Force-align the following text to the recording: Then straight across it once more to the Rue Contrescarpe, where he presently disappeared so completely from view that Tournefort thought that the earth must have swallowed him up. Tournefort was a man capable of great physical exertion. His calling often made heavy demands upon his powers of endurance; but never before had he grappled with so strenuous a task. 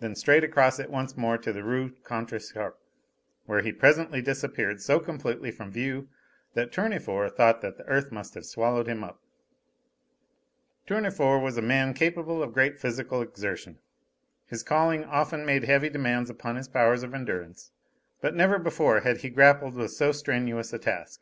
Then 0.00 0.16
straight 0.16 0.42
across 0.42 0.80
it 0.80 0.90
once 0.90 1.16
more 1.16 1.38
to 1.38 1.52
the 1.52 1.62
Rue 1.62 1.90
Contrescarpe, 2.02 2.76
where 3.46 3.62
he 3.62 3.70
presently 3.70 4.20
disappeared 4.20 4.82
so 4.82 4.98
completely 4.98 5.52
from 5.52 5.70
view 5.70 6.08
that 6.54 6.72
Tournefort 6.72 7.36
thought 7.36 7.60
that 7.60 7.76
the 7.78 7.84
earth 7.84 8.10
must 8.10 8.34
have 8.34 8.44
swallowed 8.44 8.88
him 8.88 9.04
up. 9.04 9.20
Tournefort 10.88 11.40
was 11.40 11.56
a 11.56 11.62
man 11.62 11.94
capable 11.94 12.42
of 12.42 12.52
great 12.52 12.80
physical 12.80 13.22
exertion. 13.22 13.78
His 14.48 14.64
calling 14.64 15.04
often 15.04 15.46
made 15.46 15.62
heavy 15.62 15.88
demands 15.88 16.30
upon 16.30 16.56
his 16.56 16.66
powers 16.66 17.04
of 17.04 17.14
endurance; 17.14 17.70
but 18.20 18.34
never 18.34 18.58
before 18.58 19.02
had 19.02 19.18
he 19.18 19.30
grappled 19.30 19.76
with 19.76 19.92
so 19.92 20.10
strenuous 20.10 20.72
a 20.72 20.80
task. 20.80 21.20